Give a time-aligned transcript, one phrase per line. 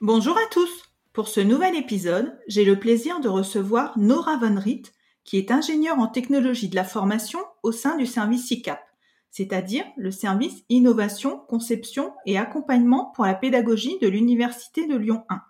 [0.00, 4.82] Bonjour à tous Pour ce nouvel épisode, j'ai le plaisir de recevoir Nora Van Riet,
[5.24, 8.78] qui est ingénieure en technologie de la formation au sein du service ICAP,
[9.32, 15.42] c'est-à-dire le service Innovation, Conception et Accompagnement pour la pédagogie de l'Université de Lyon 1.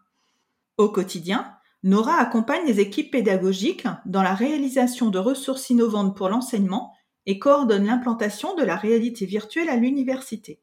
[0.79, 1.53] Au quotidien,
[1.83, 6.95] Nora accompagne les équipes pédagogiques dans la réalisation de ressources innovantes pour l'enseignement
[7.27, 10.63] et coordonne l'implantation de la réalité virtuelle à l'université.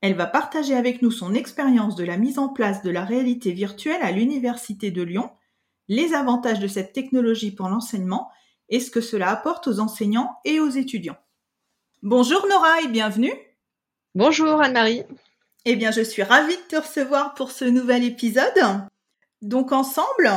[0.00, 3.52] Elle va partager avec nous son expérience de la mise en place de la réalité
[3.52, 5.30] virtuelle à l'Université de Lyon,
[5.88, 8.30] les avantages de cette technologie pour l'enseignement
[8.68, 11.16] et ce que cela apporte aux enseignants et aux étudiants.
[12.02, 13.32] Bonjour Nora et bienvenue.
[14.14, 15.04] Bonjour Anne-Marie.
[15.64, 18.86] Eh bien, je suis ravie de te recevoir pour ce nouvel épisode.
[19.42, 20.30] Donc ensemble,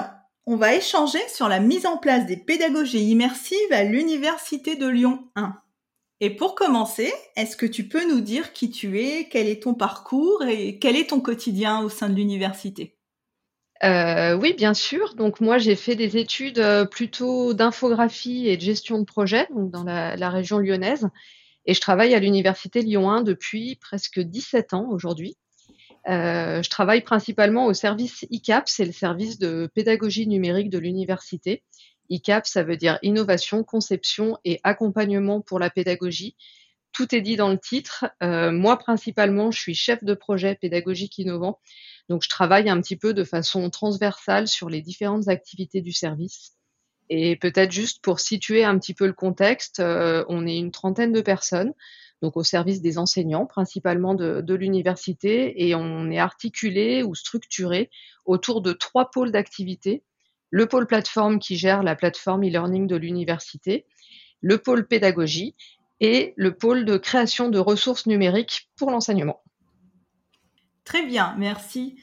[0.46, 5.28] on va échanger sur la mise en place des pédagogies immersives à l'Université de Lyon
[5.36, 5.54] 1.
[6.22, 9.74] Et pour commencer, est-ce que tu peux nous dire qui tu es, quel est ton
[9.74, 12.98] parcours et quel est ton quotidien au sein de l'université?
[13.84, 15.16] Euh, oui, bien sûr.
[15.16, 19.72] Donc moi, j'ai fait des études euh, plutôt d'infographie et de gestion de projet, donc
[19.72, 21.08] dans la, région lyonnaise.
[21.66, 25.38] Et je travaille à l'université Lyon 1 depuis presque 17 ans aujourd'hui.
[26.10, 31.64] Euh, je travaille principalement au service ICAP, c'est le service de pédagogie numérique de l'université.
[32.10, 36.36] ICAP, ça veut dire innovation, conception et accompagnement pour la pédagogie.
[36.92, 38.06] Tout est dit dans le titre.
[38.24, 41.60] Euh, moi, principalement, je suis chef de projet pédagogique innovant.
[42.10, 46.54] Donc, je travaille un petit peu de façon transversale sur les différentes activités du service.
[47.10, 51.12] Et peut-être juste pour situer un petit peu le contexte, euh, on est une trentaine
[51.12, 51.74] de personnes,
[52.22, 57.90] donc au service des enseignants principalement de, de l'université, et on est articulé ou structuré
[58.26, 60.04] autour de trois pôles d'activité
[60.50, 63.86] le pôle plateforme qui gère la plateforme e-learning de l'université,
[64.42, 65.56] le pôle pédagogie
[66.00, 69.42] et le pôle de création de ressources numériques pour l'enseignement.
[70.86, 71.98] Très bien, merci.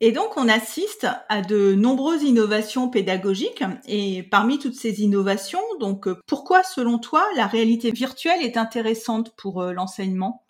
[0.00, 3.64] Et donc, on assiste à de nombreuses innovations pédagogiques.
[3.86, 9.60] Et parmi toutes ces innovations, donc, pourquoi, selon toi, la réalité virtuelle est intéressante pour
[9.60, 10.44] euh, l'enseignement?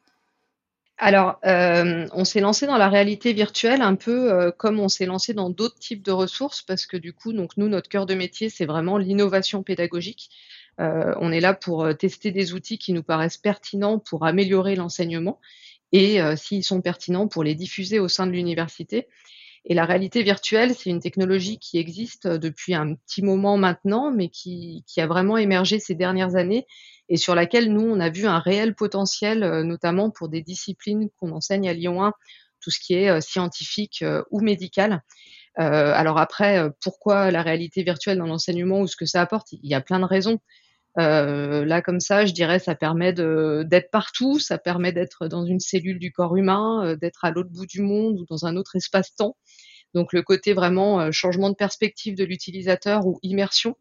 [1.00, 5.06] Alors, euh, on s'est lancé dans la réalité virtuelle un peu euh, comme on s'est
[5.06, 8.14] lancé dans d'autres types de ressources parce que du coup, donc nous, notre cœur de
[8.14, 10.28] métier, c'est vraiment l'innovation pédagogique.
[10.80, 15.40] Euh, on est là pour tester des outils qui nous paraissent pertinents pour améliorer l'enseignement
[15.92, 19.08] et s'ils sont pertinents pour les diffuser au sein de l'université.
[19.64, 24.28] Et la réalité virtuelle, c'est une technologie qui existe depuis un petit moment maintenant, mais
[24.28, 26.66] qui, qui a vraiment émergé ces dernières années
[27.08, 31.08] et sur laquelle nous, on a vu un réel potentiel, euh, notamment pour des disciplines
[31.18, 32.12] qu'on enseigne à Lyon 1,
[32.60, 35.02] tout ce qui est euh, scientifique euh, ou médical.
[35.56, 39.74] alors après, pourquoi la réalité virtuelle dans l'enseignement ou ce que ça apporte Il y
[39.74, 40.38] a plein de raisons.
[40.96, 45.98] Là, comme ça, je dirais, ça permet d'être partout, ça permet d'être dans une cellule
[45.98, 49.36] du corps humain, d'être à l'autre bout du monde ou dans un autre espace-temps.
[49.94, 53.76] Donc le côté vraiment changement de perspective de l'utilisateur ou immersion,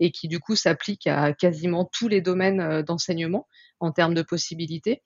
[0.00, 3.46] et qui du coup s'applique à quasiment tous les domaines euh, d'enseignement
[3.80, 5.02] en termes de possibilités.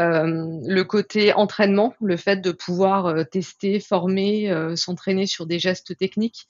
[0.00, 5.96] Euh, le côté entraînement, le fait de pouvoir euh, tester, former, s'entraîner sur des gestes
[5.96, 6.46] techniques,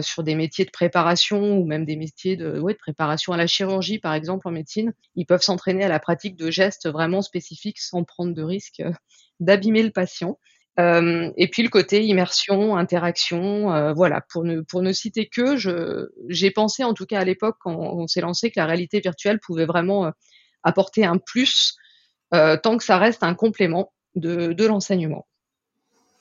[0.00, 3.98] sur des métiers de préparation ou même des métiers de, de préparation à la chirurgie,
[3.98, 8.02] par exemple en médecine, ils peuvent s'entraîner à la pratique de gestes vraiment spécifiques sans
[8.02, 8.82] prendre de risque
[9.40, 10.38] d'abîmer le patient.
[10.80, 15.56] Euh, et puis le côté immersion, interaction, euh, voilà, pour ne, pour ne citer que,
[16.28, 19.38] j'ai pensé en tout cas à l'époque quand on s'est lancé que la réalité virtuelle
[19.38, 20.10] pouvait vraiment euh,
[20.62, 21.76] apporter un plus
[22.64, 25.28] tant que ça reste un complément de, de l'enseignement.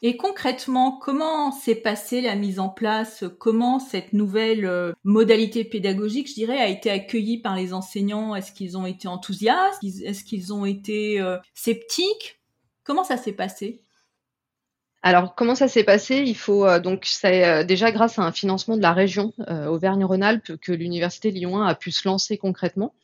[0.04, 6.36] Et concrètement, comment s'est passée la mise en place Comment cette nouvelle modalité pédagogique, je
[6.36, 8.36] dirais, a été accueillie par les enseignants?
[8.36, 9.84] Est-ce qu'ils ont été enthousiastes?
[9.84, 11.20] Est-ce qu'ils ont été
[11.56, 12.40] sceptiques?
[12.84, 13.82] Comment ça s'est passé?
[15.06, 16.24] Alors, comment ça s'est passé?
[16.26, 19.68] Il faut euh, donc c'est euh, déjà grâce à un financement de la région euh,
[19.68, 22.96] Auvergne-Rhône-Alpes que l'université Lyon 1 a pu se lancer concrètement.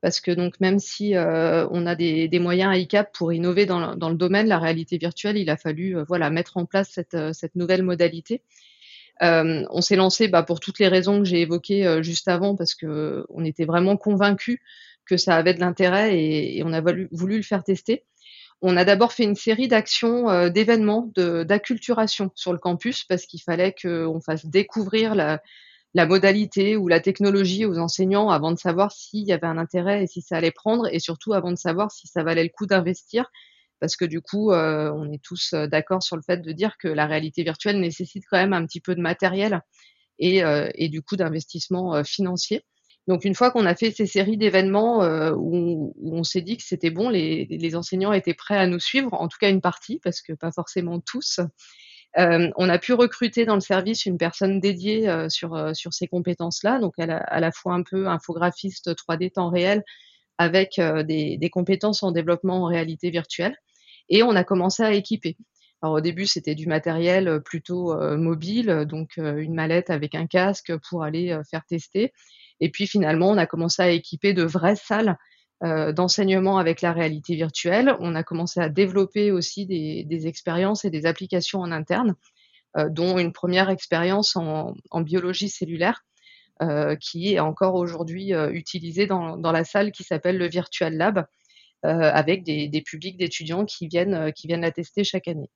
[0.00, 4.08] Parce que donc même si on a des, moyens à ICAP pour innover dans, dans,
[4.08, 8.42] le domaine, la réalité virtuelle, il a fallu voilà mettre en place cette, nouvelle modalité.
[9.20, 13.24] on s'est lancé bah, pour toutes les raisons que j'ai évoquées juste avant, parce que
[13.28, 14.58] on était vraiment convaincus
[15.06, 18.02] que ça avait de l'intérêt et, on a voulu le faire tester.
[18.62, 23.74] On a d'abord fait une série d'actions, d'événements, d'acculturation sur le campus parce qu'il fallait
[23.74, 25.40] qu'on fasse découvrir la,
[25.94, 30.06] modalité ou la technologie aux enseignants avant de savoir s'il y avait un intérêt et
[30.06, 33.30] si ça allait prendre et surtout avant de savoir si ça valait le coup d'investir
[33.82, 36.78] parce que du coup, euh, on est tous euh, d'accord sur le fait de dire
[36.78, 39.60] que la réalité virtuelle nécessite quand même un petit peu de matériel
[40.20, 42.64] et, euh, et du coup d'investissement financier.
[43.08, 45.00] Donc une fois qu'on a fait ces séries d'événements
[45.32, 49.12] où, où, on s'est dit que c'était bon, les, enseignants étaient prêts à nous suivre,
[49.12, 51.40] en tout cas une partie, parce que pas forcément tous.
[52.18, 56.06] Euh, on a pu recruter dans le service une personne dédiée euh, sur, euh, ces
[56.06, 59.82] compétences-là, donc à la fois un peu infographiste 3D temps réel
[60.38, 63.56] avec des, des, compétences en développement en réalité virtuelle.
[64.08, 65.36] Et on a commencé à équiper.
[65.82, 71.04] Alors au début, c'était du matériel plutôt mobile, donc une mallette avec un casque pour
[71.04, 72.12] aller faire tester.
[72.62, 75.18] Et puis finalement, on a commencé à équiper de vraies salles
[75.64, 77.96] euh, d'enseignement avec la réalité virtuelle.
[77.98, 82.14] On a commencé à développer aussi des, expériences et des applications en interne,
[82.76, 86.04] euh, dont une première expérience en, biologie cellulaire,
[86.62, 91.26] euh, qui est encore aujourd'hui utilisée dans, la salle qui s'appelle le Virtual Lab,
[91.82, 95.50] avec des, des publics d'étudiants qui viennent, qui viennent la tester chaque année.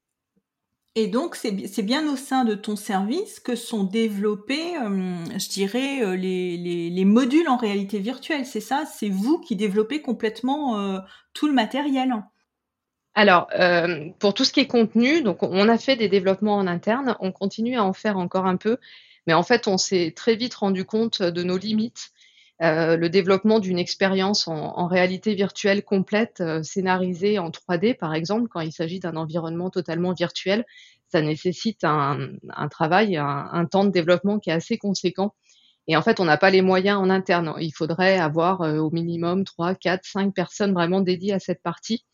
[0.98, 6.02] Et donc, c'est bien au sein de ton service que sont développés, euh, je dirais,
[6.02, 8.46] euh, les, modules en réalité virtuelle.
[8.46, 8.84] C'est ça?
[8.86, 10.98] C'est vous qui développez complètement euh,
[11.34, 12.14] tout le matériel
[13.18, 13.48] alors,
[14.18, 17.32] pour tout ce qui est contenu, donc on a fait des développements en interne, on
[17.32, 18.76] continue à en faire encore un peu,
[19.26, 22.10] mais en fait, on s'est très vite rendu compte de nos limites.
[22.60, 28.72] Le développement d'une expérience en, réalité virtuelle complète, scénarisée en 3D, par exemple, quand il
[28.72, 30.64] s'agit d'un environnement totalement virtuel,
[31.08, 32.28] ça nécessite un,
[32.70, 35.34] travail, un, temps de développement qui est assez conséquent.
[35.88, 37.54] Et en fait, on n'a pas les moyens en interne.
[37.60, 42.04] Il faudrait avoir euh, au minimum 3, 4, 5 personnes vraiment dédiées à cette partie.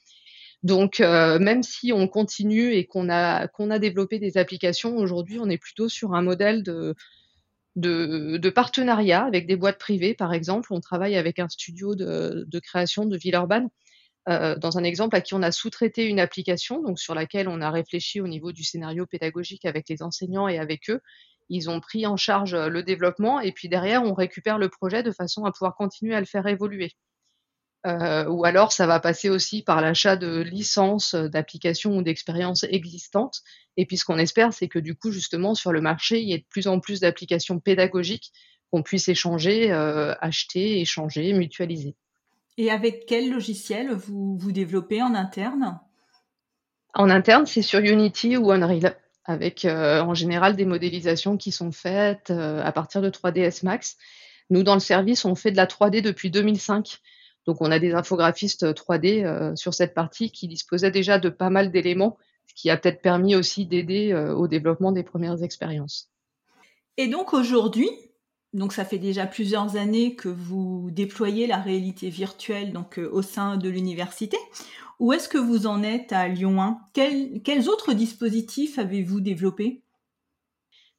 [0.62, 5.38] Donc, euh, même si on continue et qu'on a, qu'on a développé des applications, aujourd'hui,
[5.40, 6.94] on est plutôt sur un modèle de,
[7.76, 10.72] de, de, partenariat avec des boîtes privées, par exemple.
[10.72, 13.68] On travaille avec un studio de, création de Villeurbanne
[14.28, 17.60] euh, dans un exemple à qui on a sous-traité une application, donc sur laquelle on
[17.60, 21.00] a réfléchi au niveau du scénario pédagogique avec les enseignants et avec eux.
[21.48, 25.10] Ils ont pris en charge le développement et puis derrière, on récupère le projet de
[25.10, 26.92] façon à pouvoir continuer à le faire évoluer.
[27.86, 33.40] Euh, ou alors, ça va passer aussi par l'achat de licences d'applications ou d'expériences existantes.
[33.76, 36.32] Et puis, ce qu'on espère, c'est que du coup, justement, sur le marché, il y
[36.32, 38.32] ait de plus en plus d'applications pédagogiques
[38.70, 39.70] qu'on puisse échanger,
[40.20, 41.94] acheter, échanger, mutualiser.
[42.58, 45.80] Et avec quel logiciel vous, vous développez en interne?
[46.94, 51.72] En interne, c'est sur Unity ou Unreal, avec euh, en général des modélisations qui sont
[51.72, 53.96] faites euh, à partir de 3ds Max.
[54.50, 56.98] Nous, dans le service, on fait de la 3D depuis 2005.
[57.46, 61.50] Donc, on a des infographistes 3D euh, sur cette partie qui disposaient déjà de pas
[61.50, 66.10] mal d'éléments, ce qui a peut-être permis aussi d'aider au développement des premières expériences.
[66.98, 67.88] Et donc aujourd'hui,
[68.52, 73.22] donc ça fait déjà plusieurs années que vous déployez la réalité virtuelle donc euh, au
[73.22, 74.36] sein de l'université.
[74.98, 79.82] Où est-ce que vous en êtes à Lyon 1 Quels autres dispositifs avez-vous développés?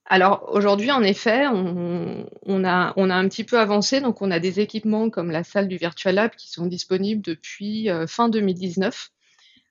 [0.05, 5.09] Alors aujourd'hui, en effet, on, a, un petit peu avancé, donc on a des équipements
[5.09, 9.11] comme la salle du Virtual Lab qui sont disponibles depuis euh, fin 2019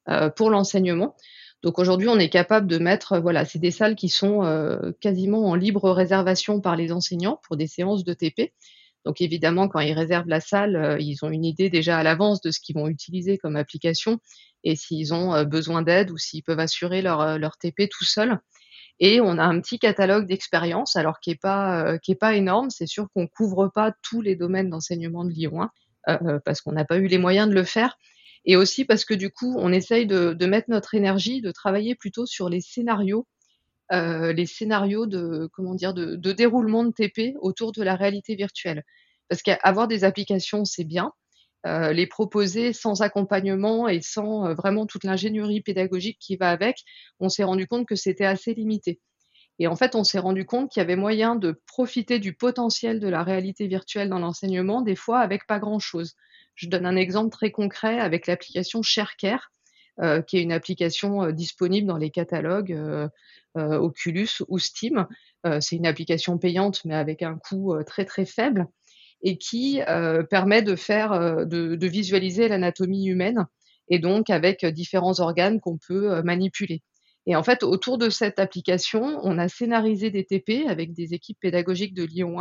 [0.08, 1.14] euh, pour l'enseignement.
[1.62, 5.48] Donc aujourd'hui, on est capable de mettre, voilà, c'est des salles qui sont euh, quasiment
[5.48, 8.52] en libre réservation par les enseignants pour des séances de TP.
[9.04, 12.40] Donc évidemment, quand ils réservent la salle, euh, ils ont une idée déjà à l'avance
[12.40, 14.18] de ce qu'ils vont utiliser comme application
[14.64, 18.38] et s'ils ont euh, besoin d'aide ou s'ils peuvent assurer leur, leur TP tout seuls.
[19.04, 22.70] Et on a un petit catalogue d'expériences, alors qui est pas qui est pas énorme.
[22.70, 25.68] C'est sûr qu'on couvre pas tous les domaines d'enseignement de Lyon
[26.06, 27.98] 1 parce qu'on n'a pas eu les moyens de le faire
[28.44, 32.26] et aussi parce que du coup, on essaye de, mettre notre énergie, de travailler plutôt
[32.26, 33.26] sur les scénarios,
[33.92, 38.84] euh, les scénarios de comment dire de, déroulement de TP autour de la réalité virtuelle.
[39.28, 41.12] Parce qu'avoir des applications, c'est bien.
[41.64, 46.78] Euh, les proposer sans accompagnement et sans euh, vraiment toute l'ingénierie pédagogique qui va avec,
[47.20, 48.98] on s'est rendu compte que c'était assez limité.
[49.60, 52.98] Et en fait, on s'est rendu compte qu'il y avait moyen de profiter du potentiel
[52.98, 56.16] de la réalité virtuelle dans l'enseignement, des fois avec pas grand-chose.
[56.56, 59.52] Je donne un exemple très concret avec l'application ShareCare,
[60.00, 62.76] euh, qui est une application disponible dans les catalogues
[63.54, 65.06] Oculus ou Steam.
[65.60, 68.66] c'est une application payante, mais avec un coût très très faible
[69.22, 69.80] et qui
[70.30, 73.46] permet de faire, de, de visualiser l'anatomie humaine
[73.88, 76.82] et donc avec différents organes qu'on peut manipuler.
[77.26, 81.38] Et en fait, autour de cette application, on a scénarisé des TP avec des équipes
[81.40, 82.40] pédagogiques de Lyon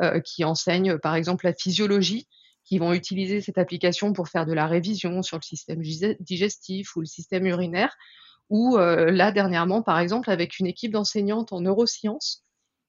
[0.00, 2.28] 1 qui enseignent par exemple la physiologie,
[2.64, 5.82] qui vont utiliser cette application pour faire de la révision sur le système
[6.20, 7.94] digestif ou le système urinaire,
[8.50, 12.42] ou euh, là dernièrement par exemple avec une équipe d'enseignantes en neurosciences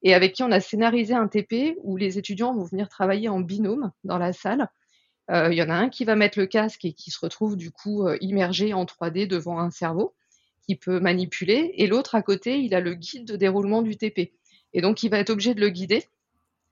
[0.04, 3.40] et avec qui on a scénarisé un TP où les étudiants vont venir travailler en
[3.40, 4.70] binôme dans la salle.
[5.32, 7.56] Euh, il y en a un qui va mettre le casque et qui se retrouve
[7.58, 10.14] du coup euh, immergé en 3D devant un cerveau
[10.68, 14.34] qui peut manipuler, et l'autre à côté, il a le guide de déroulement du TP.
[14.74, 16.06] Et donc, il va être obligé de le guider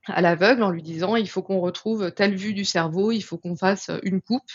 [0.07, 3.37] à l'aveugle en lui disant il faut qu'on retrouve telle vue du cerveau, il faut
[3.37, 4.49] qu'on fasse une coupe,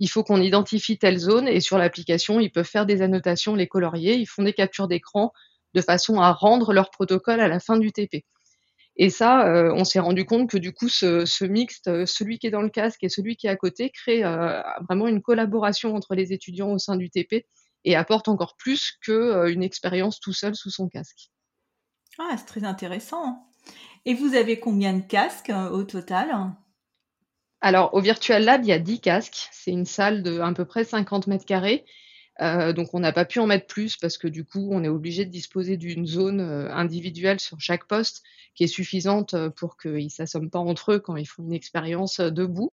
[0.00, 3.68] il faut qu'on identifie telle zone et sur l'application, ils peuvent faire des annotations, les
[3.68, 5.32] colorier, ils font des captures d'écran
[5.74, 8.24] de façon à rendre leur protocole à la fin du TP.
[8.96, 12.46] Et ça, euh, on s'est rendu compte que du coup, ce, mixte, euh, celui qui
[12.46, 15.94] est dans le casque et celui qui est à côté, crée euh, vraiment une collaboration
[15.94, 17.46] entre les étudiants au sein du TP
[17.84, 21.30] et apporte encore plus qu'une expérience tout seul sous son casque.
[22.18, 23.46] Ah, c'est très intéressant.
[24.04, 26.52] Et vous avez combien de casques au total?
[27.62, 29.48] Alors, au Virtual Lab, il y a 10 casques.
[29.52, 31.84] C'est une salle de à peu près 50 mètres carrés.
[32.42, 34.88] Euh, donc, on n'a pas pu en mettre plus parce que du coup, on est
[34.88, 38.22] obligé de disposer d'une zone euh, individuelle sur chaque poste
[38.54, 42.20] qui est suffisante pour qu'ils ne s'assomment pas entre eux quand ils font une expérience
[42.20, 42.72] debout.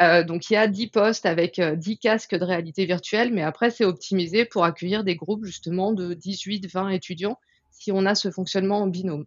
[0.00, 3.84] donc, il y a 10 postes avec 10 casques de réalité virtuelle, mais après, c'est
[3.84, 7.38] optimisé pour accueillir des groupes justement de 18-20 étudiants
[7.70, 9.26] si on a ce fonctionnement en binôme.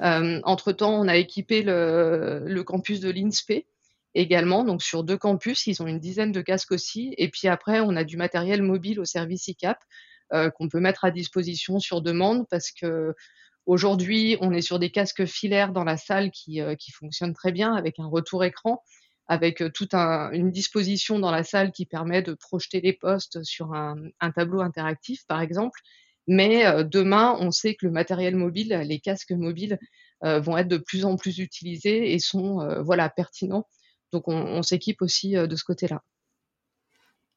[0.00, 3.64] Euh, entre-temps, on a équipé le, campus de l'INSPE
[4.14, 7.14] également, donc sur deux campus, ils ont une dizaine de casques aussi.
[7.18, 9.78] Et puis après, on a du matériel mobile au service ICAP
[10.32, 13.14] euh, qu'on peut mettre à disposition sur demande parce que
[13.66, 17.74] aujourd'hui, on est sur des casques filaires dans la salle qui, euh, fonctionnent très bien
[17.74, 18.82] avec un retour écran,
[19.28, 24.30] avec toute une disposition dans la salle qui permet de projeter les postes sur un
[24.34, 25.80] tableau interactif, par exemple.
[26.26, 29.78] Mais euh, demain, on sait que le matériel mobile, les casques mobiles
[30.24, 33.66] euh, vont être de plus en plus utilisés et sont euh, voilà pertinents.
[34.12, 36.02] Donc on, s'équipe aussi de ce côté-là.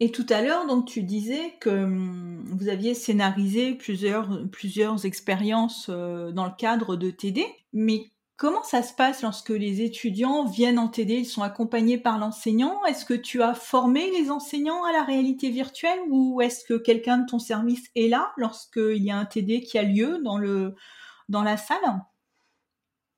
[0.01, 6.45] Et tout à l'heure, donc tu disais que hum, vous aviez scénarisé plusieurs, expériences dans
[6.45, 11.19] le cadre de TD, mais Comment ça se passe lorsque les étudiants viennent en TD
[11.19, 12.83] Ils sont accompagnés par l'enseignant.
[12.83, 17.19] Est-ce que tu as formé les enseignants à la réalité virtuelle ou est-ce que quelqu'un
[17.19, 21.55] de ton service est là lorsqu'il y a un TD qui a lieu dans la
[21.55, 21.79] salle?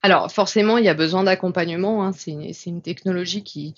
[0.08, 2.06] Alors forcément, il y a besoin d'accompagnement.
[2.06, 2.14] Hein.
[2.14, 3.76] C'est une, technologie qui,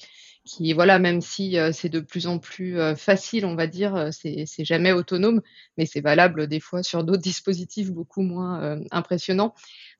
[0.73, 4.09] voilà, même si euh, c'est de plus en plus euh, facile, on va dire, euh,
[4.11, 5.41] c'est jamais autonome,
[5.75, 9.55] mais c'est valable des fois sur d'autres dispositifs beaucoup moins impressionnants.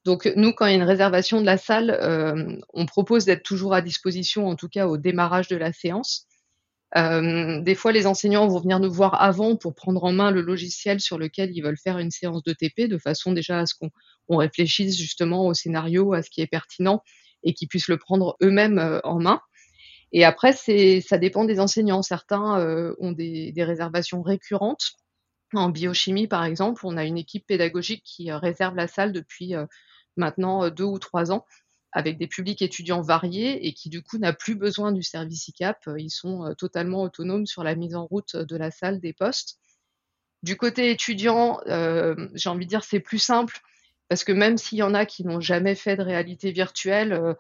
[0.06, 3.74] Donc nous, quand il y a une réservation de la salle, on propose d'être toujours
[3.74, 6.28] à disposition, en tout cas au démarrage de la séance.
[6.98, 10.42] Euh, des fois, les enseignants vont venir nous voir avant pour prendre en main le
[10.42, 13.76] logiciel sur lequel ils veulent faire une séance de TP, de façon déjà à ce
[13.76, 17.04] qu'on réfléchisse justement au scénario, à ce qui est pertinent
[17.44, 19.42] et qu'ils puissent le prendre eux-mêmes euh, en main.
[20.12, 22.02] Et après, ça dépend des enseignants.
[22.02, 24.94] Certains ont des, réservations récurrentes.
[25.54, 29.54] En biochimie, par exemple, on a une équipe pédagogique qui réserve la salle depuis
[30.20, 31.46] maintenant euh, deux ou trois ans
[31.92, 35.88] avec des publics étudiants variés et qui du coup n'a plus besoin du service ICAP.
[35.88, 39.14] Euh, ils sont euh, totalement autonomes sur la mise en route de la salle des
[39.14, 39.60] postes.
[40.44, 41.60] Du côté étudiant,
[42.34, 43.60] j'ai envie de dire c'est plus simple
[44.08, 47.36] parce que même s'il y en a qui n'ont jamais fait de réalité virtuelle,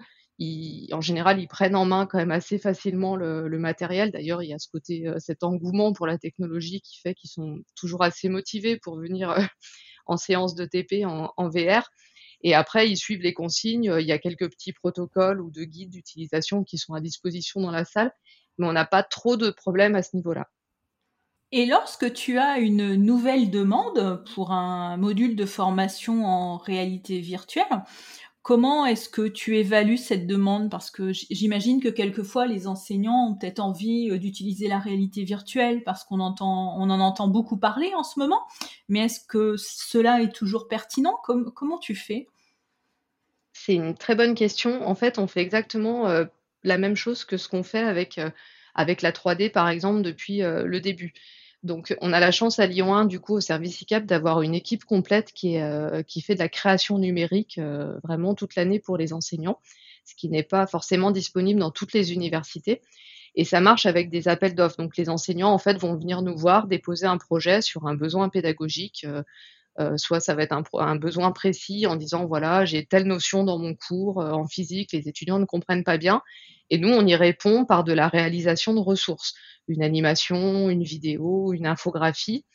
[0.91, 4.11] en général, ils prennent en main quand même assez facilement le, matériel.
[4.11, 7.59] D'ailleurs, il y a ce côté, cet engouement pour la technologie qui fait qu'ils sont
[7.77, 9.33] toujours assez motivés pour venir
[10.05, 11.89] en séance de TP en VR.
[12.41, 13.93] Et après, ils suivent les consignes.
[13.99, 17.71] Il y a quelques petits protocoles ou de guides d'utilisation qui sont à disposition dans
[17.71, 18.11] la salle,
[18.57, 20.47] mais on n'a pas trop de problèmes à ce niveau-là.
[21.51, 27.65] Et lorsque tu as une nouvelle demande pour un module de formation en réalité virtuelle,
[28.49, 30.71] Comment est-ce que tu évalues cette demande?
[30.71, 35.83] Parce que j'imagine que quelquefois les enseignants ont peut-être envie euh, d'utiliser la réalité virtuelle
[35.83, 36.33] parce qu'on en
[36.89, 38.41] entend beaucoup parler en ce moment.
[38.87, 41.15] Mais est-ce que cela est toujours pertinent?
[41.23, 42.27] Comment tu fais?
[43.53, 44.83] C'est une très bonne question.
[44.87, 46.25] En fait, on fait exactement euh,
[46.63, 48.31] la même chose que ce qu'on fait avec, euh,
[48.73, 51.13] avec la 3D, par exemple, depuis le début.
[51.63, 54.55] Donc, on a la chance à Lyon 1, du coup, au service ICAP, d'avoir une
[54.55, 58.95] équipe complète qui, euh, qui fait de la création numérique euh, vraiment toute l'année pour
[58.95, 59.59] les enseignants,
[60.05, 62.81] ce qui n'est pas forcément disponible dans toutes les universités.
[63.35, 64.77] Et ça marche avec des appels d'offres.
[64.77, 68.29] Donc, les enseignants, en fait, vont venir nous voir, déposer un projet sur un besoin
[68.29, 69.05] pédagogique.
[69.05, 69.23] Euh,
[69.95, 73.75] soit ça va être un, besoin précis en disant, voilà, j'ai telle notion dans mon
[73.75, 76.21] cours en physique, les étudiants ne comprennent pas bien.
[76.69, 79.33] Et nous, on y répond par de la réalisation de ressources
[79.69, 82.45] une animation, une vidéo, une infographie.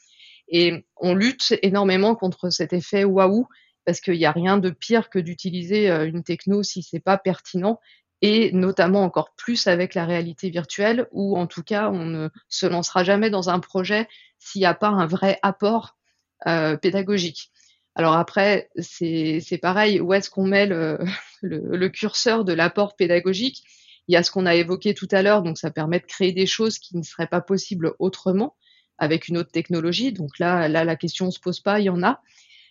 [0.48, 3.48] Et on lutte énormément contre cet effet waouh,
[3.86, 7.16] parce qu'il n'y a rien de pire que d'utiliser euh, une techno si c'est pas
[7.16, 7.80] pertinent.
[8.20, 12.66] et notamment encore plus avec la réalité virtuelle, où en tout cas on ne se
[12.66, 15.96] lancera jamais dans un projet s'il n'y a pas un vrai apport
[16.46, 17.50] euh, pédagogique.
[17.94, 20.98] Alors après, c'est pareil, où est-ce qu'on met le,
[21.42, 23.62] le, curseur de l'apport pédagogique?
[24.08, 26.32] Il y a ce qu'on a évoqué tout à l'heure, donc ça permet de créer
[26.32, 28.56] des choses qui ne seraient pas possibles autrement
[28.98, 30.12] avec une autre technologie.
[30.12, 32.20] Donc là, là la question ne se pose pas, il y en a.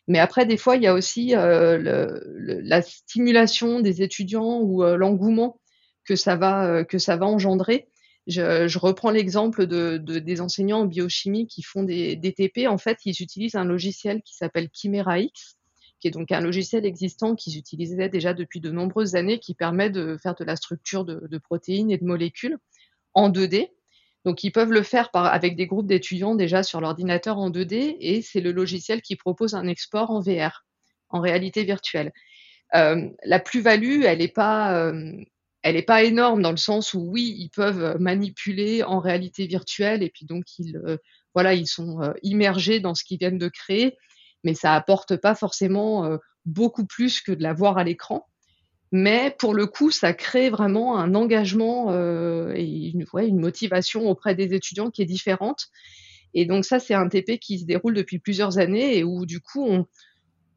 [0.08, 4.84] Mais après, des fois, il y a aussi euh, le, la stimulation des étudiants ou
[4.84, 5.60] euh, l'engouement
[6.06, 7.88] que ça va euh, que ça va engendrer.
[8.28, 12.68] Je, je reprends l'exemple de, de, des enseignants en biochimie qui font des, des, TP.
[12.68, 15.58] En fait, ils utilisent un logiciel qui s'appelle Chimera X,
[16.00, 19.90] qui est donc un logiciel existant qu'ils utilisaient déjà depuis de nombreuses années, qui permet
[19.90, 22.58] de faire de la structure de, de protéines et de molécules
[23.14, 23.70] en 2D.
[24.26, 27.98] Donc, ils peuvent le faire par, avec des groupes d'étudiants déjà sur l'ordinateur en 2D
[28.00, 30.66] et c'est le logiciel qui propose un export en VR,
[31.10, 32.14] en réalité virtuelle.
[32.76, 35.14] Euh, la plus-value, elle n'est pas, euh,
[35.64, 40.04] elle est pas énorme dans le sens où oui, ils peuvent manipuler en réalité virtuelle
[40.04, 40.98] et puis donc ils, euh,
[41.34, 43.98] voilà, ils sont euh, immergés dans ce qu'ils viennent de créer,
[44.44, 48.28] mais ça apporte pas forcément euh, beaucoup plus que de la voir à l'écran.
[48.92, 54.36] Mais pour le coup, ça crée vraiment un engagement euh, et une, une motivation auprès
[54.36, 55.70] des étudiants qui est différente.
[56.36, 59.40] Et donc ça, c'est un TP qui se déroule depuis plusieurs années et où du
[59.40, 59.88] coup, on,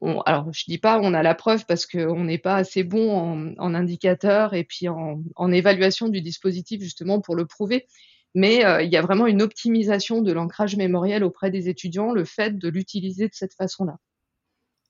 [0.00, 3.10] on alors je dis pas on a la preuve parce qu'on n'est pas assez bon
[3.16, 7.86] en, en indicateur et puis en, en, évaluation du dispositif justement pour le prouver.
[8.34, 12.24] Mais euh, il y a vraiment une optimisation de l'ancrage mémoriel auprès des étudiants, le
[12.24, 13.96] fait de l'utiliser de cette façon-là.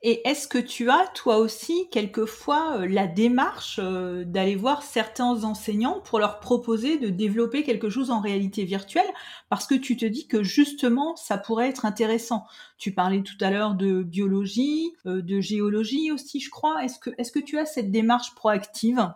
[0.09, 5.43] Et est-ce que tu as, toi aussi, quelquefois, euh, la démarche euh, d'aller voir certains
[5.43, 9.13] enseignants pour leur proposer de développer quelque chose en réalité virtuelle?
[9.49, 12.47] Parce que tu te dis que justement, ça pourrait être intéressant.
[12.79, 16.85] Tu parlais tout à l'heure de biologie, euh, de géologie aussi, je crois.
[16.85, 19.09] Est-ce que, est-ce que tu as cette démarche proactive?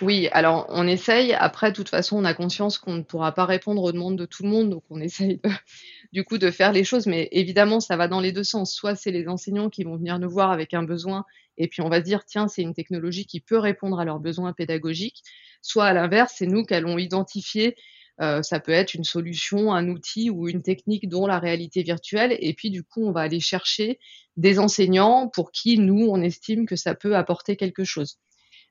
[0.00, 1.32] Oui, alors on essaye.
[1.32, 4.26] Après, de toute façon, on a conscience qu'on ne pourra pas répondre aux demandes de
[4.26, 5.40] tout le monde, donc on essaye de,
[6.12, 7.06] du coup de faire les choses.
[7.06, 8.72] Mais évidemment, ça va dans les deux sens.
[8.72, 11.24] Soit c'est les enseignants qui vont venir nous voir avec un besoin,
[11.56, 14.20] et puis on va se dire tiens, c'est une technologie qui peut répondre à leurs
[14.20, 15.22] besoins pédagogiques.
[15.62, 17.74] Soit à l'inverse, c'est nous qui allons identifier.
[18.20, 22.36] Euh, ça peut être une solution, un outil ou une technique dont la réalité virtuelle.
[22.40, 23.98] Et puis du coup, on va aller chercher
[24.36, 28.18] des enseignants pour qui nous on estime que ça peut apporter quelque chose.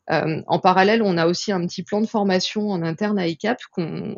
[0.10, 3.60] Euh, en parallèle, on a aussi un petit plan de formation en interne à ICAP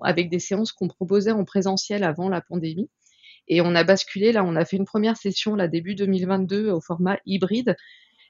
[0.03, 2.89] avec des séances qu'on proposait en présentiel avant la pandémie.
[3.47, 6.81] Et on a basculé, là, on a fait une première session, là, début 2022, au
[6.81, 7.75] format hybride.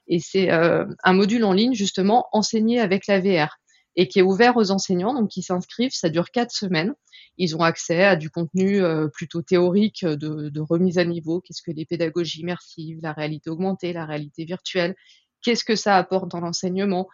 [0.08, 3.58] Et c'est euh, un module en ligne, justement, enseigné avec la VR
[3.96, 5.92] et qui est ouvert aux enseignants, donc qui s'inscrivent.
[5.92, 6.94] Ça dure quatre semaines.
[7.36, 11.40] Ils ont accès à du contenu euh, plutôt théorique de, de, remise à niveau.
[11.40, 14.94] Qu'est-ce que les pédagogies immersives, la réalité augmentée, la réalité virtuelle
[15.42, 17.08] Qu'est-ce que ça apporte dans l'enseignement?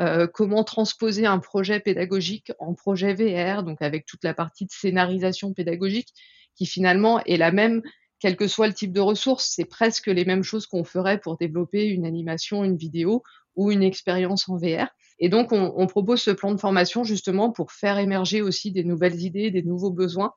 [0.00, 4.70] Euh, comment transposer un projet pédagogique en projet VR, donc avec toute la partie de
[4.72, 6.08] scénarisation pédagogique
[6.56, 7.82] qui finalement est la même,
[8.18, 11.36] quel que soit le type de ressources, c'est presque les mêmes choses qu'on ferait pour
[11.36, 13.22] développer une animation, une vidéo
[13.56, 14.88] ou une expérience en VR.
[15.18, 18.84] Et donc, on, on, propose ce plan de formation justement pour faire émerger aussi des
[18.84, 20.32] nouvelles idées, des nouveaux besoins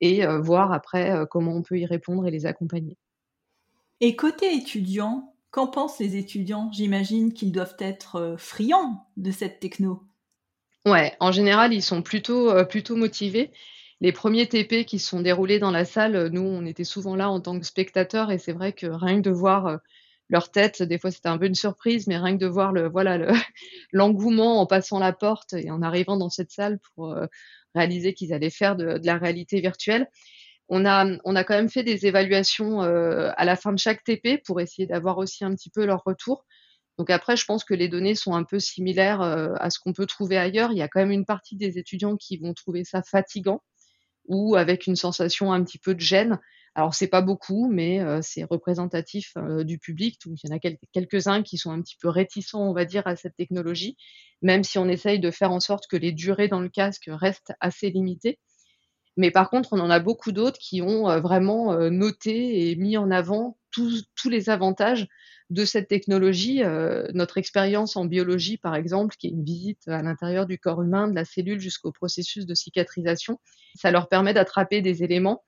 [0.00, 2.96] et euh, voir après euh, comment on peut y répondre et les accompagner.
[4.00, 6.70] Et côté étudiant, Qu'en pensent les étudiants?
[6.72, 10.02] J'imagine qu'ils doivent être euh, friands de cette techno.
[10.84, 13.52] Ouais, en général, ils sont plutôt, euh, motivés.
[14.00, 17.30] Les premiers TP qui se sont déroulés dans la salle, nous, on était souvent là
[17.30, 19.76] en tant que spectateurs et c'est vrai que rien que de voir euh,
[20.28, 22.88] leur tête, des fois c'était un peu une surprise, mais rien que de voir le
[22.88, 23.16] voilà
[23.92, 27.16] l'engouement en passant la porte et en arrivant dans cette salle pour
[27.76, 30.08] réaliser qu'ils allaient faire de, la réalité virtuelle,
[30.68, 34.02] on a, on a quand même fait des évaluations euh, à la fin de chaque
[34.02, 36.44] TP pour essayer d'avoir aussi un petit peu leur retour.
[36.98, 39.92] Donc après, je pense que les données sont un peu similaires euh, à ce qu'on
[39.92, 40.72] peut trouver ailleurs.
[40.72, 43.62] Il y a quand même une partie des étudiants qui vont trouver ça fatigant
[44.26, 46.40] ou avec une sensation un petit peu de gêne.
[46.74, 50.18] Alors c'est pas beaucoup, mais euh, c'est représentatif du public.
[50.26, 53.06] Donc il y en a quelques-uns qui sont un petit peu réticents, on va dire,
[53.06, 53.96] à cette technologie,
[54.42, 57.52] même si on essaye de faire en sorte que les durées dans le casque restent
[57.60, 58.40] assez limitées.
[59.16, 62.76] Mais par contre, on en a beaucoup d'autres qui ont euh, vraiment euh, noté et
[62.76, 65.06] mis en avant tous, les avantages
[65.50, 66.62] de cette technologie.
[66.62, 70.82] Euh, notre expérience en biologie, par exemple, qui est une visite à l'intérieur du corps
[70.82, 73.38] humain, de la cellule jusqu'au processus de cicatrisation,
[73.74, 75.42] ça leur permet d'attraper des éléments,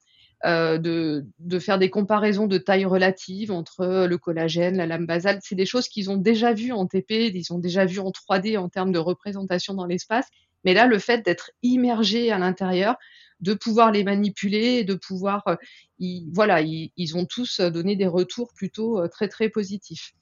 [0.45, 5.41] de, de, faire des comparaisons de taille relative entre le collagène, la lame basale.
[5.43, 8.57] C'est des choses qu'ils ont déjà vues en TP, ils ont déjà vues en 3D
[8.57, 10.29] en termes de représentation dans l'espace.
[10.65, 12.97] Mais là, le fait d'être immergé à l'intérieur,
[13.41, 15.45] de pouvoir les manipuler, de pouvoir,
[15.99, 20.13] ils, voilà, ils, ils, ont tous donné des retours plutôt très très positifs.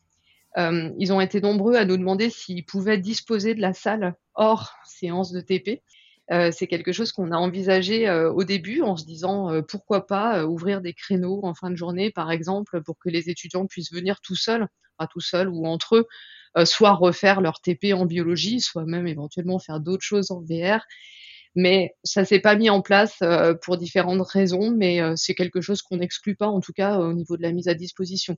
[0.57, 5.33] ils ont été nombreux à nous demander s'ils pouvaient disposer de la salle hors séance
[5.33, 5.83] de TP.
[6.31, 10.92] c'est quelque chose qu'on a envisagé au début en se disant pourquoi pas ouvrir des
[10.92, 14.68] créneaux en fin de journée, par exemple, pour que les étudiants puissent venir tout seuls,
[14.98, 16.07] pas tout seuls ou entre eux,
[16.64, 20.81] soit refaire leur TP en biologie, soit même éventuellement faire d'autres choses en VR.
[21.57, 23.19] Mais ça s'est pas mis en place
[23.62, 27.37] pour différentes raisons, mais c'est quelque chose qu'on n'exclut pas, en tout cas au niveau
[27.37, 28.37] de la mise à disposition.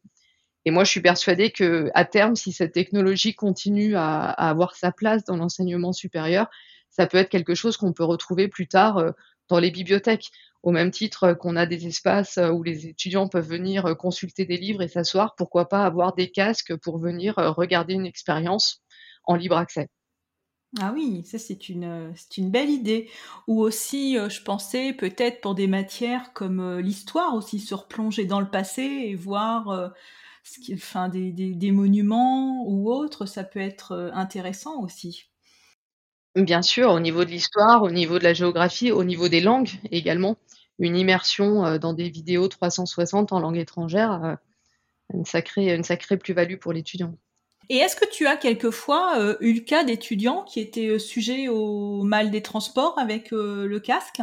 [0.65, 4.93] Et moi, je suis persuadée que à terme, si cette technologie continue à, avoir sa
[4.93, 6.49] place dans l'enseignement supérieur,
[6.91, 9.13] ça peut être quelque chose qu'on peut retrouver plus tard euh,
[9.49, 10.31] dans les bibliothèques,
[10.63, 14.45] au même titre qu'on a des espaces euh, où les étudiants peuvent venir euh, consulter
[14.45, 15.37] des livres et s'asseoir.
[15.37, 18.83] Pourquoi pas avoir des casques pour venir regarder une expérience
[19.25, 19.89] en libre accès
[20.81, 23.09] ah oui, ça c'est une, c'est une belle idée.
[23.47, 28.51] Ou aussi, je pensais peut-être pour des matières comme l'histoire aussi, se replonger dans le
[28.51, 29.93] passé et voir
[30.75, 35.31] enfin, des, des, monuments ou autres, ça peut être euh, intéressant aussi.
[36.35, 39.71] Bien sûr, au niveau de l'histoire, au niveau de la géographie, au niveau des langues
[39.91, 40.37] également.
[40.79, 44.35] Une immersion euh, dans des vidéos 360 en langue étrangère, euh,
[45.13, 47.15] une sacrée, une sacrée plus-value pour l'étudiant.
[47.71, 52.31] Et est-ce que tu as quelquefois eu le cas d'étudiants qui étaient sujets au mal
[52.31, 54.23] des transports avec le casque?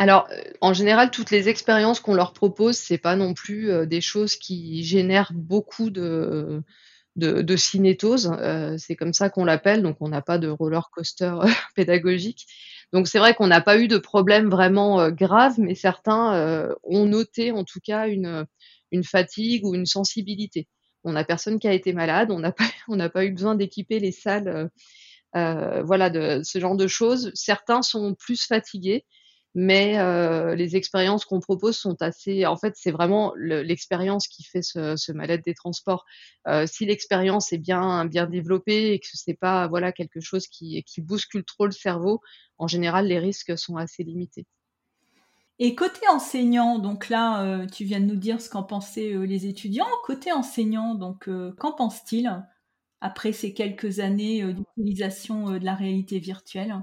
[0.00, 3.84] Alors, euh, en général, toutes les expériences qu'on leur propose, c'est pas non plus euh,
[3.84, 6.62] des choses qui génèrent beaucoup de,
[7.16, 8.32] de, cinétose.
[8.40, 11.34] Euh, c'est comme ça qu'on l'appelle, donc on n'a pas de roller coaster
[11.76, 12.46] pédagogique.
[12.94, 17.52] Donc c'est vrai qu'on n'a pas eu de problème vraiment grave, mais certains ont noté
[17.52, 18.46] en tout cas une,
[18.90, 20.66] une fatigue ou une sensibilité.
[21.04, 22.30] On n'a personne qui a été malade,
[22.88, 24.70] on n'a pas, eu besoin d'équiper les salles,
[25.34, 27.30] voilà, de ce genre de choses.
[27.34, 29.04] Certains sont plus fatigués
[29.54, 32.46] mais euh, les expériences qu'on propose sont assez.
[32.46, 36.04] En fait, c'est vraiment l'expérience qui fait ce, ce des transports.
[36.46, 41.44] Euh, si l'expérience est bien développée et que c'est pas voilà quelque chose qui bouscule
[41.44, 42.20] trop le cerveau,
[42.58, 44.46] en général, les risques sont assez limités.
[45.62, 49.26] Et côté enseignant, donc là, euh, tu viens de nous dire ce qu'en pensaient euh,
[49.26, 49.86] les étudiants.
[50.04, 52.34] Côté enseignant, donc euh, qu'en pense-t-il
[53.02, 56.74] après ces quelques années d'utilisation de la réalité virtuelle?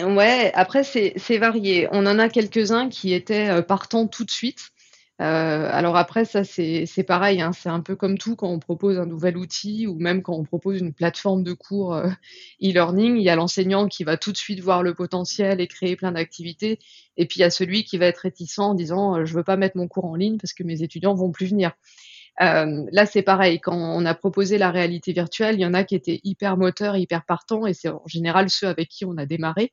[0.00, 1.88] Ouais, après c'est varié.
[1.92, 4.70] On en a quelques-uns qui étaient partants tout de suite.
[5.20, 8.98] Euh, alors après, ça c'est pareil, hein, c'est un peu comme tout quand on propose
[8.98, 12.08] un nouvel outil ou même quand on propose une plateforme de cours euh,
[12.62, 15.94] e-learning, il y a l'enseignant qui va tout de suite voir le potentiel et créer
[15.94, 16.78] plein d'activités,
[17.18, 19.56] et puis il y a celui qui va être réticent en disant je veux pas
[19.58, 21.72] mettre mon cours en ligne parce que mes étudiants vont plus venir.
[22.40, 23.60] Euh, là, c'est pareil.
[23.60, 26.96] Quand on a proposé la réalité virtuelle, il y en a qui étaient hyper moteurs,
[26.96, 29.72] hyper partants, et c'est en général ceux avec qui on a démarré.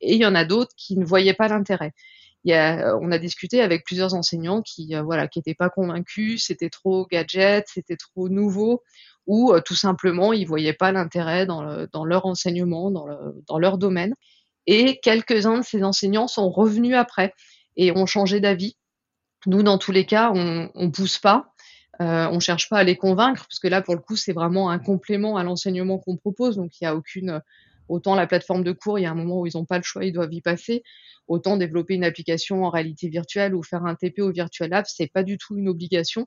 [0.00, 1.92] Et il y en a d'autres qui ne voyaient pas l'intérêt.
[2.48, 6.70] Euh, on a discuté avec plusieurs enseignants qui, euh, voilà, qui n'étaient pas convaincus, c'était
[6.70, 8.82] trop gadget, c'était trop nouveau,
[9.26, 11.62] ou tout simplement ils voyaient pas l'intérêt dans,
[12.04, 14.14] leur enseignement, dans, le, dans leur domaine.
[14.66, 17.34] Et quelques-uns de ces enseignants sont revenus après
[17.76, 18.76] et ont changé d'avis.
[19.46, 21.52] Nous, dans tous les cas, on, on pousse pas.
[22.00, 24.70] Euh, on cherche pas à les convaincre, parce que là, pour le coup, c'est vraiment
[24.70, 26.56] un complément à l'enseignement qu'on propose.
[26.56, 27.42] Donc, il n'y a aucune.
[27.90, 29.82] Autant la plateforme de cours, il y a un moment où ils n'ont pas le
[29.82, 30.84] choix, ils doivent y passer.
[31.26, 35.08] Autant développer une application en réalité virtuelle ou faire un TP au Virtual Lab, c'est
[35.12, 36.26] pas du tout une obligation.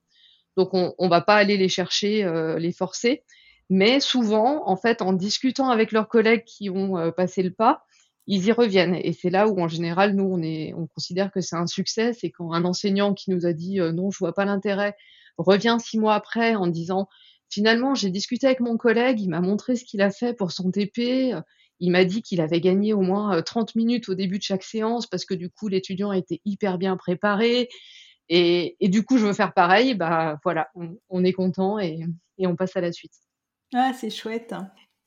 [0.57, 3.23] Donc, on, ne va pas aller les chercher, euh, les forcer.
[3.69, 7.85] Mais souvent, en fait, en discutant avec leurs collègues qui ont euh, passé le pas,
[8.27, 8.95] ils y reviennent.
[8.95, 10.37] Et c'est là où, en général, nous,
[10.75, 12.11] on, considère que c'est un succès.
[12.11, 14.95] C'est quand un enseignant qui nous a dit non, je vois pas l'intérêt,
[15.37, 17.07] revient six mois après en disant
[17.53, 20.71] finalement j'ai discuté avec mon collègue, il m'a montré ce qu'il a fait pour son
[20.71, 21.33] TP,
[21.79, 24.63] il m'a dit qu'il avait gagné au moins 30 euh, minutes au début de chaque
[24.63, 27.69] séance parce que du coup l'étudiant était hyper bien préparé.
[28.29, 30.69] Et, du coup je veux faire pareil, bah voilà,
[31.09, 31.99] on, est content et,
[32.39, 33.13] on passe à la suite.
[33.73, 34.55] Ah, c'est chouette.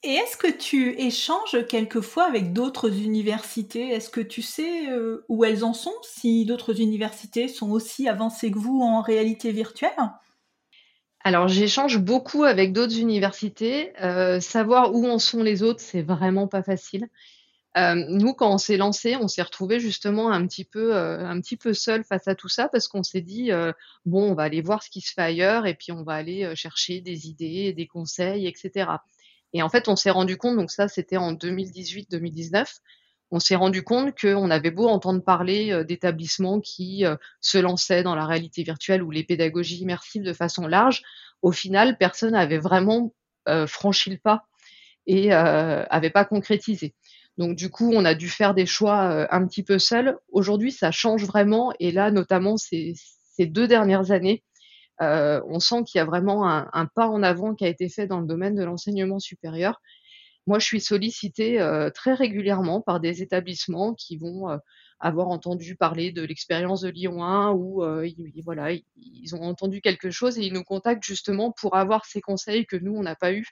[0.03, 3.89] Et est-ce que tu échanges quelquefois avec d'autres universités?
[3.89, 8.51] Est-ce que tu sais euh, où elles en sont Si d'autres universités sont aussi avancées
[8.51, 9.91] que vous en réalité virtuelle?
[11.27, 13.93] Alors j'échange beaucoup avec d'autres universités.
[14.01, 17.09] Euh, savoir où en sont les autres, c'est vraiment pas facile.
[17.77, 21.57] Euh, nous, quand on s'est lancé, on s'est retrouvé justement un petit peu, un petit
[21.57, 23.51] peu seul face à tout ça parce qu'on s'est dit
[24.05, 26.55] bon, on va aller voir ce qui se fait ailleurs et puis on va aller
[26.55, 28.87] chercher des idées, des conseils, etc.
[29.53, 32.67] Et en fait, on s'est rendu compte, donc ça, c'était en 2018-2019,
[33.31, 38.03] on s'est rendu compte qu'on avait beau entendre parler euh, d'établissements qui euh, se lançaient
[38.03, 41.03] dans la réalité virtuelle ou les pédagogies immersives de façon large,
[41.43, 43.13] au final, personne n'avait vraiment
[43.49, 44.47] euh, franchi le pas
[45.09, 46.93] et n'avait pas concrétisé.
[47.39, 50.19] Donc du coup, on a dû faire des choix un petit peu seuls.
[50.33, 52.95] Aujourd'hui, ça change vraiment, et là, notamment ces,
[53.39, 54.43] deux dernières années,
[54.99, 58.19] on sent qu'il y a vraiment un, pas en avant qui a été fait dans
[58.19, 59.81] le domaine de l'enseignement supérieur.
[60.47, 61.59] Moi, je suis sollicitée
[61.95, 64.47] très régulièrement par des établissements qui vont
[65.01, 70.11] avoir entendu parler de l'expérience de Lyon 1 ou ils, voilà, ils ont entendu quelque
[70.11, 73.33] chose et ils nous contactent justement pour avoir ces conseils que nous, on n'a pas
[73.33, 73.47] eu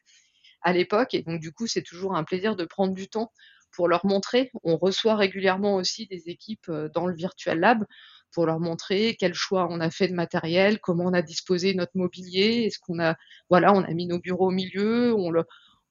[0.62, 1.14] à l'époque.
[1.14, 3.33] Et donc, du coup, c'est toujours un plaisir de prendre du temps
[3.72, 4.50] pour leur montrer.
[4.62, 7.85] On reçoit régulièrement aussi des équipes dans le Virtual Lab
[8.33, 11.92] pour leur montrer quel choix on a fait de matériel, comment on a disposé notre
[11.94, 13.16] mobilier, est-ce qu'on a,
[13.48, 15.44] voilà, on a mis nos bureaux au milieu, on, le,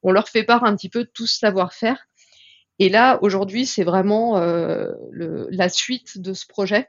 [0.04, 2.08] on leur fait part un petit peu de tout ce savoir-faire.
[2.80, 4.92] Et là, aujourd'hui, c'est vraiment euh,
[5.50, 6.88] la suite de ce projet.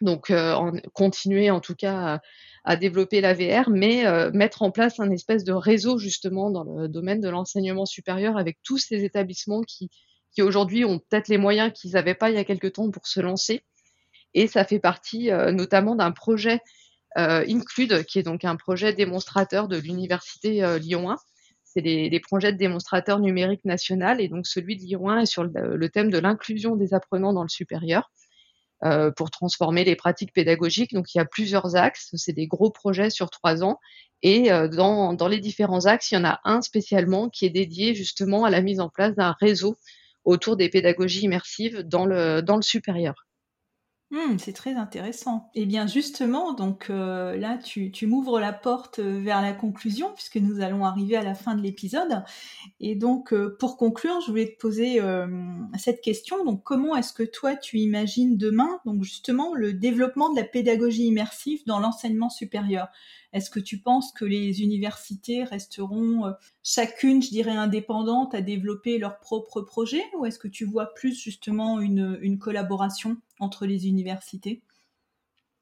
[0.00, 2.20] Donc, euh, continuer en tout cas
[2.64, 6.62] à, développer la VR, mais euh, mettre en place un espèce de réseau justement dans
[6.62, 9.90] le domaine de l'enseignement supérieur avec tous ces établissements qui,
[10.32, 13.08] qui aujourd'hui ont peut-être les moyens qu'ils n'avaient pas il y a quelque temps pour
[13.08, 13.64] se lancer.
[14.34, 16.60] Et ça fait partie notamment d'un projet
[17.16, 21.16] Include, qui est donc un projet démonstrateur de l'université Lyon 1,
[21.72, 24.20] c'est des, projets de démonstrateurs numériques national.
[24.20, 27.42] Et donc, celui de Lyon 1 est sur le, thème de l'inclusion des apprenants dans
[27.42, 28.10] le supérieur
[28.84, 30.94] euh, pour transformer les pratiques pédagogiques.
[30.94, 32.10] Donc, il y a plusieurs axes.
[32.14, 33.78] C'est des gros projets sur trois ans.
[34.22, 37.94] Et euh, dans, les différents axes, il y en a un spécialement qui est dédié
[37.94, 39.76] justement à la mise en place d'un réseau
[40.24, 43.27] autour des pédagogies immersives dans le supérieur.
[44.10, 45.50] Mmh, c'est très intéressant.
[45.54, 50.36] Eh bien justement, donc euh, là, tu, m'ouvres la porte euh, vers la conclusion, puisque
[50.38, 52.24] nous allons arriver à la fin de l'épisode.
[52.80, 54.98] Et donc, euh, pour conclure, je voulais te poser
[55.76, 56.42] cette question.
[56.44, 61.04] Donc, comment est-ce que toi, tu imagines demain, donc justement, le développement de la pédagogie
[61.04, 62.88] immersive dans l'enseignement supérieur?
[63.34, 69.18] Est-ce que tu penses que les universités resteront chacune, je dirais, indépendantes à développer leurs
[69.20, 70.04] propres projets?
[70.16, 73.18] Ou est-ce que tu vois plus justement une, collaboration?
[73.40, 74.62] Entre les universités?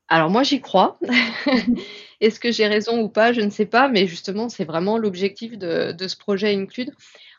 [0.08, 0.98] Alors moi j'y crois.
[2.20, 3.32] Est-ce que j'ai raison ou pas?
[3.32, 6.92] Je ne sais pas, mais justement c'est vraiment l'objectif de, ce projet Include.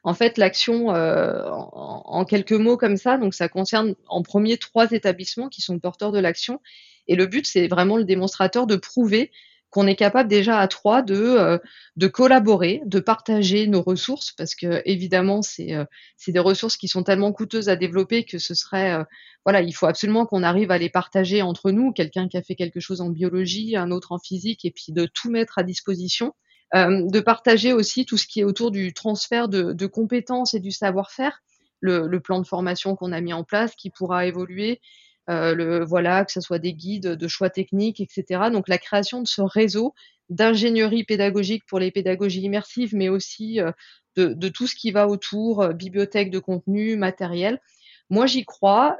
[0.04, 4.58] En fait, l'action, euh, en, en, quelques mots comme ça, donc ça concerne en premier
[4.58, 6.62] trois établissements qui sont porteurs de l'action.
[7.08, 9.32] Et le but, c'est vraiment le démonstrateur de prouver
[9.70, 11.58] qu'on est capable déjà à trois de, euh,
[11.96, 15.86] de collaborer, de partager nos ressources, parce que évidemment, c'est euh,
[16.28, 19.04] des ressources qui sont tellement coûteuses à développer que ce serait, euh,
[19.46, 22.56] voilà, il faut absolument qu'on arrive à les partager entre nous, quelqu'un qui a fait
[22.56, 26.34] quelque chose en biologie, un autre en physique, et puis de tout mettre à disposition.
[26.74, 30.72] de partager aussi tout ce qui est autour du transfert de, de compétences et du
[30.72, 31.42] savoir-faire,
[31.80, 34.82] le, le, plan de formation qu'on a mis en place qui pourra évoluer, euh,
[35.28, 38.50] le, voilà, que ce soit des guides de choix techniques, etc.
[38.52, 39.94] Donc la création de ce réseau
[40.30, 43.72] d'ingénierie pédagogique pour les pédagogies immersives, mais aussi euh,
[44.16, 47.62] de, de, tout ce qui va autour, euh, bibliothèque de contenu, matériel.
[48.10, 48.98] Moi, j'y crois.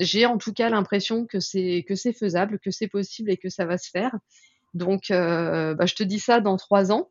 [0.00, 3.48] J'ai en tout cas l'impression que c'est que c'est faisable, que c'est possible et que
[3.48, 4.18] ça va se faire.
[4.74, 7.10] Donc, bah, je te dis ça dans trois ans.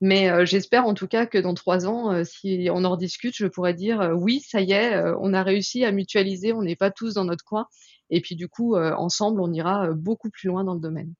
[0.00, 3.74] Mais j'espère en tout cas que dans trois ans, si on en rediscute, je pourrais
[3.74, 7.26] dire oui, ça y est, on a réussi à mutualiser, on n'est pas tous dans
[7.26, 7.66] notre coin
[8.10, 11.14] et puis du coup, euh, ensemble, on ira euh, beaucoup plus loin dans le domaine.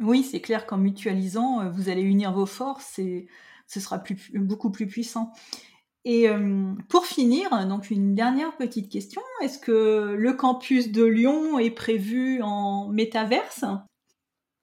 [0.00, 3.28] Oui, c'est clair qu'en mutualisant, euh, vous allez unir vos forces et
[3.66, 4.02] ce sera
[4.34, 5.32] beaucoup plus puissant.
[6.06, 6.28] Et
[6.90, 9.22] pour finir, donc une dernière petite question.
[9.40, 13.64] Est-ce que le campus de Lyon est prévu en métaverse?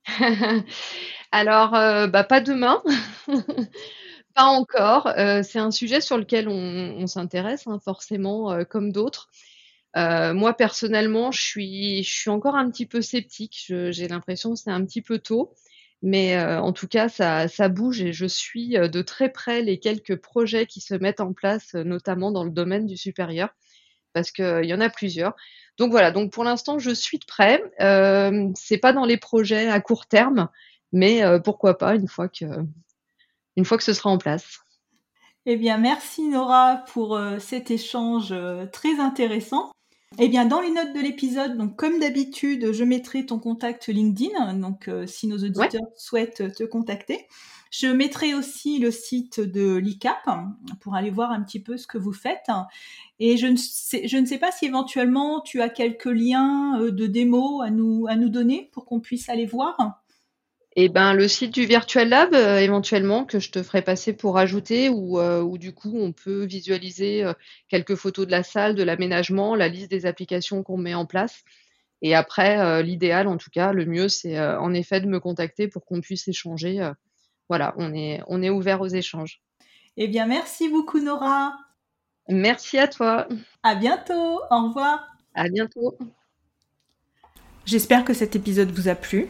[1.32, 2.84] Alors, bah, pas demain.
[4.36, 5.12] pas encore.
[5.44, 9.32] c'est un sujet sur lequel on, s'intéresse, hein, forcément, comme d'autres.
[9.98, 13.66] Euh, moi personnellement, je suis, encore un petit peu sceptique.
[13.68, 15.54] J'ai l'impression que c'est un petit peu tôt,
[16.02, 19.62] mais euh, en tout cas, ça, ça bouge et je suis euh, de très près
[19.62, 23.50] les quelques projets qui se mettent en place, notamment dans le domaine du supérieur,
[24.14, 25.36] parce qu'il y en a plusieurs.
[25.78, 26.12] Donc voilà.
[26.12, 27.62] Donc pour l'instant, je suis de près.
[27.82, 30.50] Euh, c'est pas dans les projets à court terme,
[30.92, 32.46] mais pourquoi pas une fois que,
[33.56, 34.60] une fois que ce sera en place.
[35.46, 38.34] Eh bien, merci Nora pour cet échange
[38.72, 39.72] très intéressant.
[40.20, 44.56] Eh bien, dans les notes de l'épisode, donc comme d'habitude, je mettrai ton contact LinkedIn,
[44.56, 47.28] donc euh, si nos auditeurs souhaitent te contacter.
[47.72, 50.28] Je mettrai aussi le site de l'ICAP
[50.82, 52.48] pour aller voir un petit peu ce que vous faites.
[53.20, 56.92] Et je ne sais, je ne sais pas si éventuellement tu as quelques liens euh,
[56.92, 60.01] de démo à nous, à nous donner pour qu'on puisse aller voir.
[60.78, 64.14] Et eh ben le site du Virtual Lab euh, éventuellement que je te ferai passer
[64.14, 67.34] pour ajouter ou euh, où, du coup on peut visualiser euh,
[67.68, 71.44] quelques photos de la salle, de l'aménagement, la liste des applications qu'on met en place.
[72.02, 75.86] Et après l'idéal en tout cas, le mieux c'est en effet de me contacter pour
[75.86, 76.80] qu'on puisse échanger.
[77.48, 79.40] voilà, on est on est ouvert aux échanges.
[79.98, 81.54] Eh bien merci beaucoup Nora.
[82.28, 83.28] Merci à toi.
[83.62, 84.40] À bientôt.
[84.50, 85.06] Au revoir.
[85.36, 85.96] À bientôt.
[87.66, 89.30] J'espère que cet épisode vous a plu.